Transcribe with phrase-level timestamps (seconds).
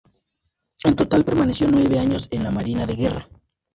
[0.83, 3.27] En total permaneció nueve años en la Marina de Guerra.